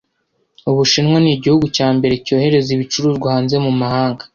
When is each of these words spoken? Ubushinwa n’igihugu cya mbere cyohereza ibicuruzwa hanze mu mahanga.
Ubushinwa 0.69 1.17
n’igihugu 1.21 1.65
cya 1.75 1.87
mbere 1.97 2.13
cyohereza 2.25 2.69
ibicuruzwa 2.73 3.27
hanze 3.35 3.55
mu 3.65 3.71
mahanga. 3.81 4.23